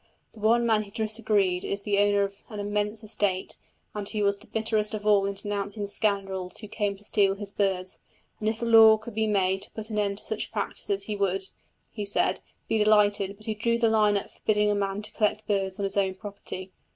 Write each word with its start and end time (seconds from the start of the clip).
The 0.31 0.39
one 0.39 0.65
man 0.65 0.81
who 0.81 0.89
disagreed 0.89 1.63
is 1.63 1.83
the 1.83 1.99
owner 1.99 2.23
of 2.23 2.33
an 2.49 2.59
immense 2.59 3.03
estate, 3.03 3.55
and 3.93 4.09
he 4.09 4.23
was 4.23 4.35
the 4.35 4.47
bitterest 4.47 4.95
of 4.95 5.05
all 5.05 5.27
in 5.27 5.35
denouncing 5.35 5.83
the 5.83 5.87
scoundrels 5.89 6.57
who 6.57 6.67
came 6.67 6.97
to 6.97 7.03
steal 7.03 7.35
his 7.35 7.51
birds; 7.51 7.99
and 8.39 8.49
if 8.49 8.63
a 8.63 8.65
law 8.65 8.97
could 8.97 9.13
be 9.13 9.27
made 9.27 9.61
to 9.61 9.69
put 9.73 9.91
an 9.91 9.99
end 9.99 10.17
to 10.17 10.23
such 10.23 10.51
practices 10.51 11.03
he 11.03 11.15
would, 11.15 11.47
he 11.91 12.03
said, 12.03 12.41
be 12.67 12.79
delighted; 12.79 13.37
but 13.37 13.45
he 13.45 13.53
drew 13.53 13.77
the 13.77 13.89
line 13.89 14.17
at 14.17 14.31
forbidding 14.31 14.71
a 14.71 14.73
man 14.73 15.03
to 15.03 15.11
collect 15.11 15.45
birds 15.47 15.77
on 15.79 15.83
his 15.83 15.95
own 15.97 16.15
property. 16.15 16.71